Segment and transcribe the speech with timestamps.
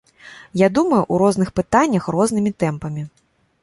[0.61, 3.11] Я думаю, у розных пытаннях рознымі тэмпамі.